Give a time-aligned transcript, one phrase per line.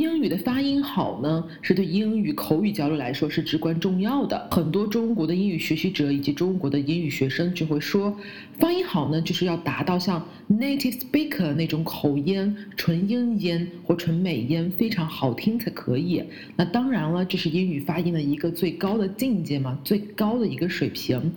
[0.00, 4.48] 英语的发音好呢，是对英语口语交流来说是至关重要的。
[4.50, 8.16] 很多中国的英语学习者以及中国的英语学生就会说，
[8.58, 16.24] 发音好呢，就是要达到像 native speaker 那种口音、纯英音或纯美音非常好听才可以。
[16.56, 21.30] 那当然了，这是英语发音的一个最高的境界嘛，最高的一个水平。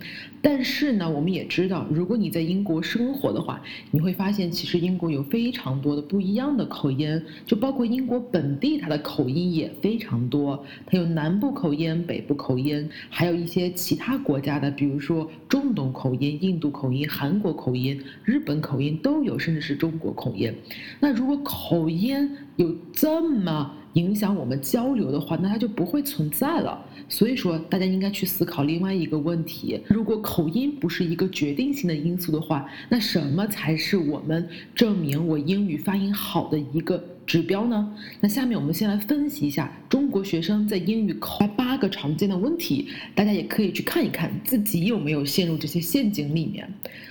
[0.46, 20.54] 但是呢，我们也知道，如果你在英国生活的话，你会发现其实英国有非常多的不一样的口音，就包括英国本地它的口音也非常多，它有南部口音、北部口音，还有一些其他国家的，比如说中东口音、印度口音、韩国口音、日本口音都有，甚至是中国口音。
[21.00, 26.84] 那如果口音有这么影响我们交流的话，那它就不会存在了。
[27.08, 37.94] 所以说，大家应该去思考另外一个问题：如果口音不是一个决定性的因素的话，那什么才是我们证明我英语发音好的一个指标呢？
[38.20, 46.68] 那下面我们先来分析一下中国学生在英语口八个常见的问题，大家也可以去看一看自己有没有陷入这些陷阱里面。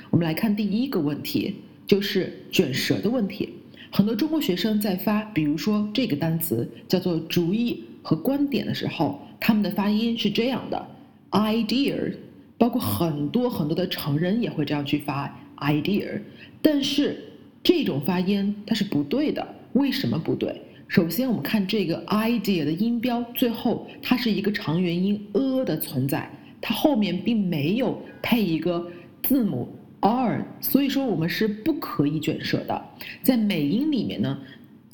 [0.10, 1.56] 我们来看第一个问题，
[1.88, 3.50] 就是卷舌的问题。
[3.96, 10.84] 很多中国学生在发，比如说这个单词叫做“主意”和“观点”的时候，他们的发音是这样的
[11.30, 12.12] ：idea，
[12.58, 16.20] 包括很多很多的成人也会这样去发 idea，
[16.60, 17.24] 但是
[17.62, 19.48] 这种发音它是不对的。
[19.74, 20.60] 为什么不对？
[20.88, 26.28] 首先，我们看这个 idea 的音标，最后它是一个长元音 a 的存在，
[26.60, 28.88] 它后面并没有配一个
[29.22, 29.72] 字母。
[30.04, 32.86] r，所以说我们是不可以卷舌的。
[33.22, 34.38] 在美音里面呢，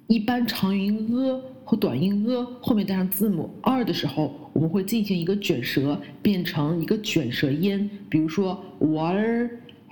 [0.07, 9.49] 一般长音 a 和短音 a 后面带上字母 r 的时候，我们会进行一个卷舌，变成一个卷舌音，比如说 water、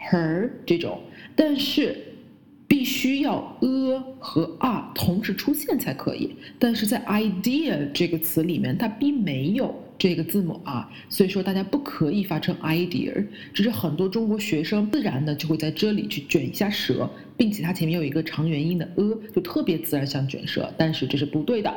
[0.09, 0.99] her 这种。
[1.35, 1.97] 但是
[2.67, 6.35] 必须要 a 和 r 同时出现才可以。
[6.59, 9.83] 但是在 idea 这个词里面，它并没有。
[9.97, 21.73] 这个字母啊，所以说大家不可以发成 idea，只是很多中国学生自然的就会在这里去卷一下舌，并且它前面有一个长元音的 a，就特别自然像卷舌，但是这是不对的。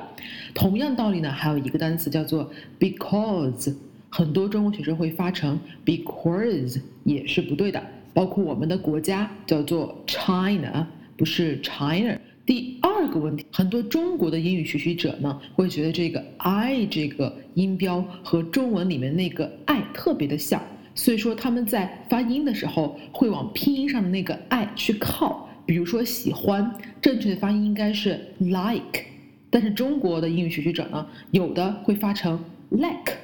[0.55, 3.75] 同样道理呢，还有一个单词叫做 because，
[4.11, 7.83] 很多中国学生会发成 because，也是不对的。
[8.12, 12.19] 包括我们的国家叫做 China，不是 China。
[12.50, 20.60] 第二个问题，很多中国的英语学习者呢，会觉得这个 i 这个音标和中文里面那个 i 特别的像，
[20.93, 25.49] 所以说他们在发音的时候会往拼音上的那个 i 去靠。
[25.65, 29.05] 比如说喜欢，正确的发音应该是 like，
[29.49, 32.37] 但是中国的英语学习者呢，有的会发成
[32.71, 33.15] like，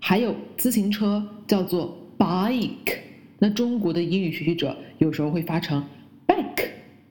[0.00, 2.96] 还有自行车叫做 bike，
[3.38, 5.84] 那中国的英语学习者有时候会发成。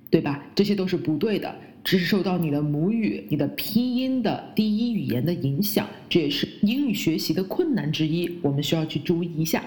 [0.09, 0.43] 对吧？
[0.55, 9.63] 这些都是不对的，只是受到你的母语、你的拼音的第一语言的影响，这也是英语学习的困难之一，我们需要去注意一下。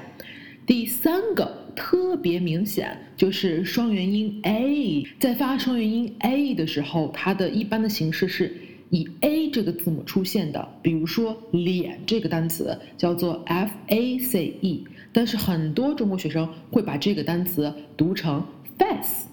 [0.67, 8.55] 第三个特别明显就是双元音 a，在发双元音 a 的时候，它的一般的形式是
[8.91, 18.45] 以 a 这个字母出现的，比如说脸这个单词叫做 f a c e，但是很多中国学生会把这个单词读成
[18.77, 19.28] face。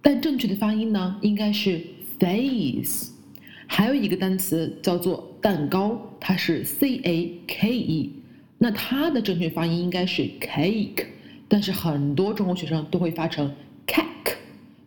[0.00, 1.80] 但正确的发音呢，应该是
[2.18, 3.12] face。
[3.66, 8.12] 还有一个单词叫做蛋糕，它是 c a k e，
[8.56, 11.04] 那它的正确发音应该是 cake，
[11.48, 13.52] 但是很多中国学生都会发成
[13.86, 14.36] cake。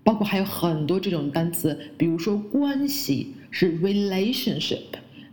[0.03, 4.79] 包括还有很多这种单词，比如说关系是 relationship，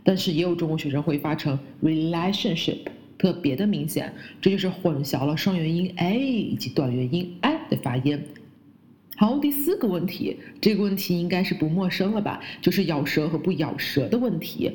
[0.03, 2.77] 但是也有中国学生会发成 relationship，
[3.17, 8.21] 特别的明显，这就是混淆了双元音 a 以及短元音 i 的发音。
[9.19, 12.39] 好，第四个问题，这个问题应该是不陌生了吧？
[12.61, 14.71] 就是咬舌和不咬舌的问题。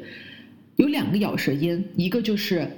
[0.77, 2.69] 有两个咬舌音，一个就是，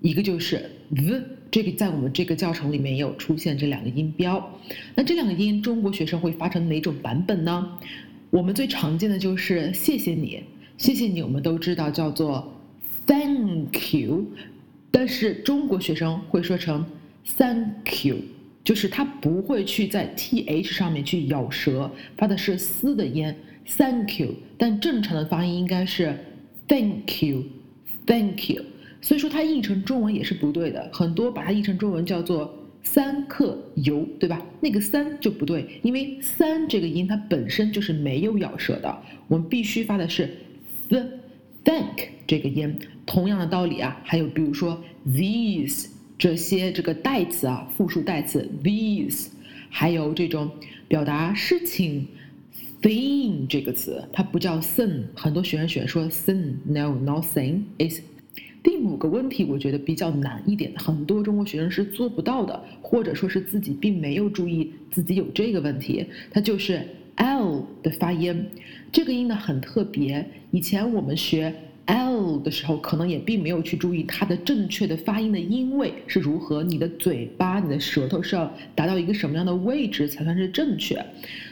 [0.00, 1.22] 一个就是 v。
[1.52, 4.58] 这个在我们这个教程里面也有出现这两个音标。
[4.96, 7.78] 那这两个音，中国学生会发成哪种版本呢？
[8.30, 10.42] 我们最常见的就是谢谢你，
[10.78, 12.60] 谢谢你，我们都知道叫做
[13.06, 14.26] thank you，
[14.90, 16.84] 但是中国学生会说成
[17.36, 18.16] thank you。
[18.64, 23.34] 就是他不会去在 t h 上面去咬舌，发的是嘶的音
[23.66, 24.28] ，thank you。
[24.56, 26.16] 但正常的发音应该是
[26.68, 28.62] thank you，thank you。
[29.00, 32.54] 所以说它译成中文也是不对的，很多把它译成中文叫做
[32.84, 34.40] 三克油，对吧？
[34.60, 40.30] 那个三就不对，因为三这个音它本身就是没有咬舌的，我们必须发的是
[40.88, 41.04] th
[41.64, 42.78] thank 这个音。
[43.04, 45.88] 同样的道理啊，还有比如说 these。
[46.22, 49.26] 这些这个代词啊，复数代词 these，
[49.68, 50.48] 还有这种
[50.86, 52.06] 表达事情
[52.80, 58.02] thing 这个词，它不叫 sing，很多学生选说 sing，no，not sing，is。
[58.62, 66.86] 第五个问题我觉得比较难一点，很多中国学生是做不到的，或者说是自己并没有注意自己有这个问题，它就是
[67.16, 68.46] l 的发音，
[68.92, 71.52] 这个音呢很特别，以前我们学。
[71.86, 81.04] L 的时候，可能也并没有去注意它的正确的发音的音位是如何，你的嘴巴、你的舌头是要达到一个什么样的位置才算是正确。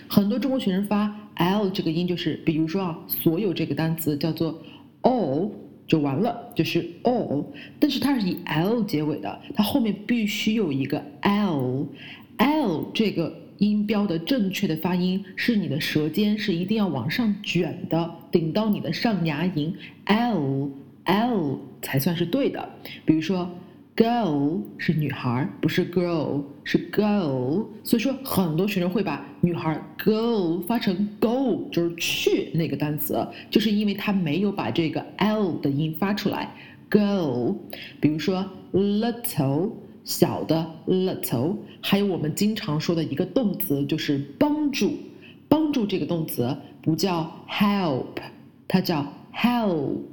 [0.09, 4.63] 很多中国学生发 l 这个音，就是比如说啊，所有这个单词叫做
[5.03, 5.51] all
[5.87, 7.45] 就完了，就是 all，
[7.79, 13.50] 但是它是以 l 结尾的，它后面必须有一个 l，l 这个。
[13.61, 19.71] 音标的正确的发音是你的舌尖是一定要往上卷的，顶到你的上牙龈
[20.07, 20.71] ，l
[21.05, 22.67] l 才算是对的。
[23.05, 23.51] 比如说
[23.95, 27.67] ，girl 是女孩，不是 girl，是 girl。
[27.85, 36.51] 所以说，很多学生会把女孩 go 发成 go，就是去那个单词，就是因为他没有把这个 l 的音发出来
[36.89, 37.55] ，go。
[38.01, 38.43] 比如说
[38.73, 39.73] ，little。
[40.05, 44.93] 小的 little，还有我们经常说的一个动词，就是帮助。
[45.49, 48.05] 帮助这个动词不叫 help，
[48.69, 49.05] 它叫
[49.35, 50.11] help，help。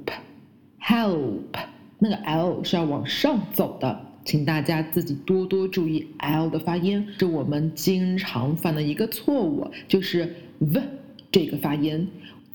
[2.00, 7.06] 那个 l 是要往上走的，请大家自己多多注意 l 的发音。
[7.18, 10.82] 这我们经常犯的一个错误，就是 v
[11.30, 12.08] 这个发音，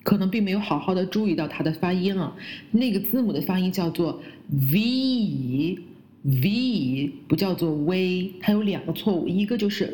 [0.03, 2.36] 可能并没有好好的注意到它的发音啊。
[2.71, 4.21] 那个字母的发音叫做
[4.71, 5.79] v。
[6.24, 9.86] V 不叫做 v，它有两个错误，一个就是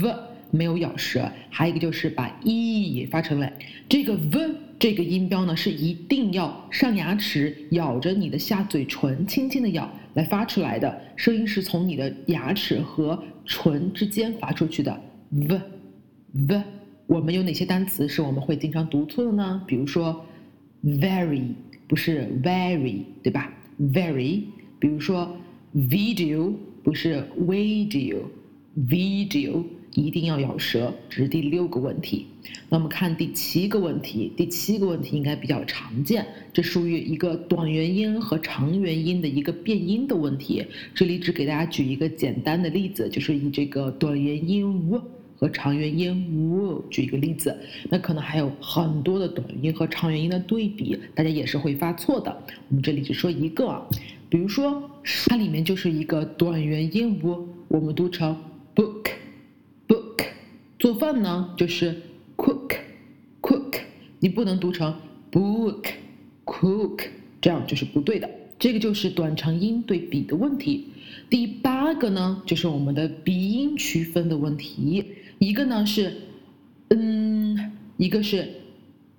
[0.00, 0.14] v
[0.50, 3.50] 没有咬舌，还有一个就是把 e 发成了
[3.88, 15.00] 这个 v 这个音标呢，是一定要上牙齿咬着你的下嘴唇，轻轻的咬来发出来的，声音是从你的牙齿和唇之间发出去的
[15.30, 15.60] v
[16.48, 16.62] v。
[17.06, 19.62] 我们有哪些单词是我们会经常读错的呢？
[19.66, 20.26] 比如说
[20.84, 21.54] very
[21.86, 23.50] 不是 very 对吧
[23.80, 24.42] ？very，
[24.78, 25.34] 比如说。
[25.76, 28.24] Video 不是 video，video
[29.94, 32.26] 一定要咬舌，这是第六个问题。
[32.70, 36.24] 那我们看第七个问题，第七个问题应该比较常见，
[36.54, 40.64] 这属于一个短元音和长元音的一个变音的问题。
[40.94, 45.02] 这里只给大家举一个简单的例子，就是以这个短元音 w
[45.38, 47.56] 和长元音 w 举一个例子。
[47.88, 52.36] 那可能还有很多的短元音和长元音的对比，大家也是会发错的。
[52.68, 53.86] 我们这里只说一个。
[54.30, 54.90] 比如说，
[55.26, 58.36] 它里面就是一个短元音 w，我们读成
[58.74, 60.26] book，book。
[60.78, 62.02] 做饭呢就是
[62.36, 63.80] cook，cook。
[64.20, 64.94] 你不能读成
[65.32, 67.06] book，cook，
[67.40, 68.28] 这样就是不对的。
[68.58, 70.88] 这个就是短长音对比的问题。
[71.30, 75.04] 第八个呢，就是我们的鼻音区分的问题。
[75.38, 76.12] 一个呢是
[76.90, 78.48] 嗯，一个是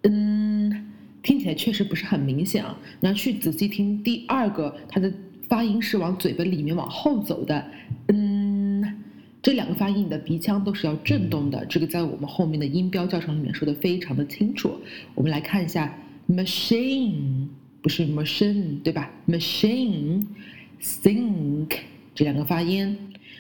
[0.03, 0.85] 嗯。
[1.21, 2.79] 听起来确实不是很明显啊！
[3.01, 5.11] 你要去仔细听第二个，它的
[5.49, 7.65] 发音是往嘴巴里面往后走的。
[8.07, 9.03] 嗯，
[9.41, 11.65] 这两个发音你的鼻腔都是要震动的。
[11.65, 14.79] 这个在我们后面的音标教程里面说的非常的清楚。
[15.13, 15.93] 我们来看一下
[16.29, 17.47] ，machine
[17.81, 21.79] 不是 machine 对吧？machine，think
[22.15, 22.97] 这两个发音。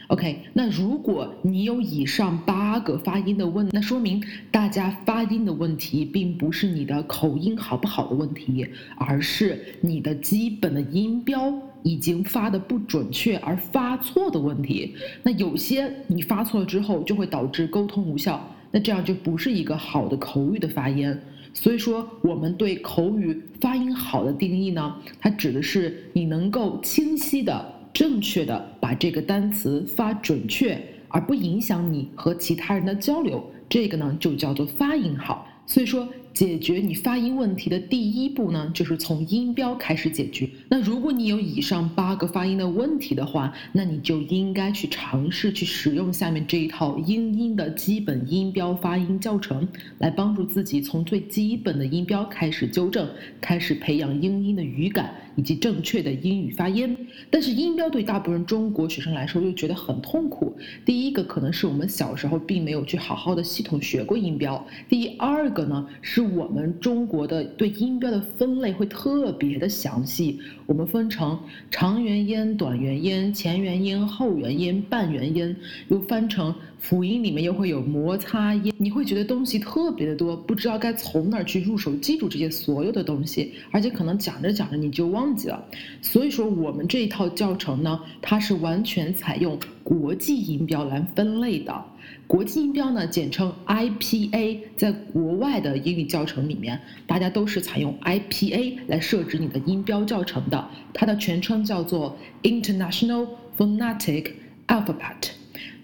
[0.09, 4.19] OK，那如果你有以上八个发音的问，那说明
[4.49, 8.65] 大家发音的问题并不是你的口音好不好的问题，
[8.97, 14.95] 而是你的基本的音标已经发的不准确而发错的问题。
[15.21, 21.15] 那有些你发错了之后就会导致沟通无效，那这样就不是一个好的口语的发音。
[21.53, 27.75] 所以说，我们对口语发音好的定义呢，它指的是你能够清晰的。
[27.93, 35.47] 正确的把这个单词发准确，而不影响你和其他人的交流，这个呢就叫做发音好。
[35.65, 36.07] 所以说。
[36.31, 40.47] 解决你发音问题的第一步呢，就是从音标开始解决。
[40.69, 49.67] 那如果你有以上八个发音的问题的话，那你就应该去尝试去使用下面这一套英音的基本音标发音教程，
[49.97, 53.09] 来帮助自己从最基本的音标开始纠正，
[53.41, 56.95] 开始培养英音的语感以及正确的英语发音。
[57.29, 60.55] 但是音标对大部分中国学生来说又觉得很痛苦。
[60.85, 66.29] 第一个可能是我们小时候并没有去好好的系统学过音标，第二个呢是。
[66.39, 71.39] 我们中国的对音标的分类会特别的详细，我们分成
[71.71, 75.55] 长元音、短元音、前元音、后元音、半元音，
[75.87, 85.63] 又分成辅音里面又会有摩擦音，你会觉得东西特别的多，不知道该从哪儿去入手记住这些所有的东西，而且可能讲着讲着你就忘记了。
[86.01, 91.85] 所以说我们这一套教程呢，它是完全采用国际音标来分类的。
[92.25, 100.69] 国际音标呢，简称 IPA，在国外的英语教程里面，大家都是采用 IPA 来设置你的音标教程的。
[100.93, 104.31] 它的全称叫做 International Phonetic
[104.67, 105.38] Alphabet。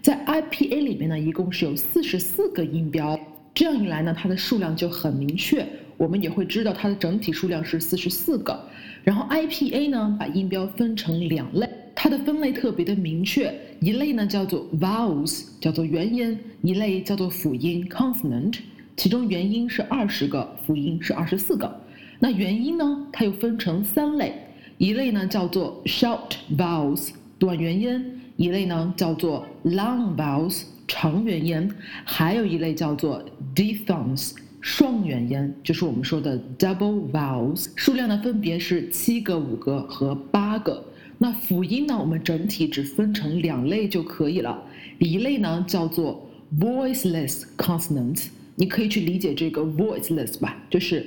[0.06, 3.20] 在 IPA 里面呢，一共是有四十四个音标。
[3.56, 5.66] 这样一来呢，它的数量就很明确，
[5.98, 8.56] 我们也会知道它的整体数量是四十四个。
[9.04, 18.60] 然后 IPA 呢，把音标分成两类，它的分类特别的明确，一类呢叫做 vowels，叫做元音；一类叫做辅音 consonant，
[18.96, 21.82] 其中元音是二十个，辅音是二十四个。
[22.20, 24.36] 那元音呢，它又分成三类，
[24.78, 27.10] 一类呢叫做 short vowels，
[27.40, 28.22] 短元音。
[28.38, 31.72] 一类呢叫做 long vowels 长元音，
[32.04, 33.24] 还有一类叫做
[33.56, 40.84] diphthongs 双元音，就是我们说的 double vowels，数量呢分别是七个、五个和八个。
[41.18, 44.62] 那辅音呢，我们整体只分成两类就可以了。
[45.00, 51.06] 一类呢叫做 voiceless consonants，你可以去理解这个 voiceless 吧，就是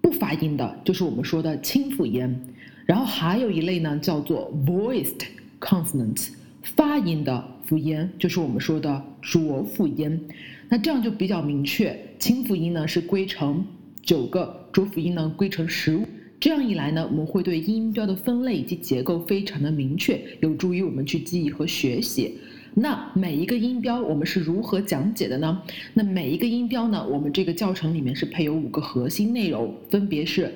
[0.00, 2.36] 不发音的，就是我们说的清辅音。
[2.84, 5.22] 然后还有一类呢叫做 voiced
[5.60, 6.30] consonants。
[6.64, 10.20] 发音的辅音就是我们说的浊辅音，
[10.68, 11.96] 那这样就比较明确。
[12.18, 13.64] 清辅音呢是归成
[14.02, 16.04] 九个，浊辅音呢归成十五。
[16.40, 22.38] 这样一来呢，我们会对音标的分类以及结构非常的明确，有助于我们去记忆和学习。
[22.74, 25.62] 那每一个音标我们是如何讲解的呢？
[25.92, 30.52] 那每一个音标呢，我们这个教程里面是配有五个核心内容，分别是。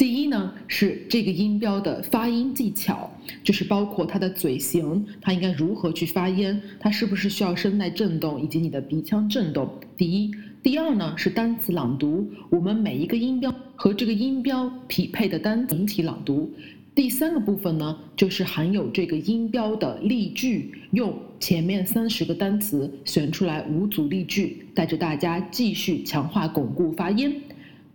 [0.00, 3.10] 第一呢，是这个音标的发音技巧，
[3.44, 9.70] 就是包括它的嘴型，它应该如何去发音，它是不是需要声带震动以及你的鼻腔震动。
[9.98, 10.30] 第一，
[10.62, 16.50] 第二呢是单词朗读，我们每一个音标和这个音标匹配的单词整体朗读。
[16.94, 27.34] 第三个部分呢，就是含有这个音标的例句，用前面三十个单词选出来五组例句，带着大家继续强化巩固发音。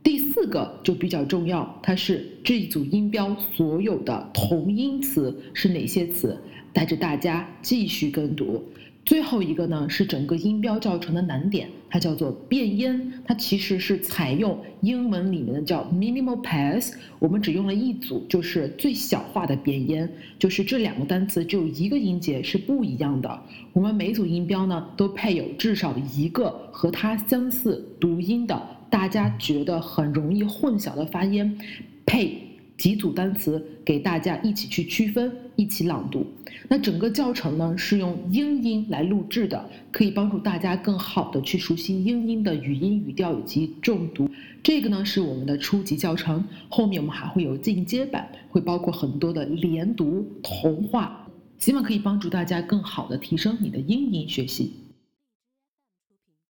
[0.05, 6.38] 第四个就比较重要，它是这一组音标所有的同音词是哪些词，
[6.71, 8.63] 带着大家继续跟读。
[9.03, 20.07] 最后一个呢是整个音标教程的难点，它叫做变音，它其实是采用英文里面的叫 minimal pairs，我们只用了一组，就是最小化的变音，
[20.38, 23.41] 就是这两个单词只有一个音节是不一样的。
[23.74, 28.75] 我们每组音标呢都配有至少一个和它相似读音的。
[28.96, 31.60] 大家觉得很容易混淆的发音，
[32.06, 32.42] 配
[32.78, 36.25] 几组单词给大家一起去区分，一起朗读。
[36.70, 44.30] 那整个教程呢是用英音来录制的，可以帮助大家更好的去熟悉英音的语音语调以及重读。
[44.64, 54.85] 这个呢是我们的初级教程，后面我们还会有进阶版，会包括很多的连读、童话，希望可以帮助大家更好的提升你的英音学习。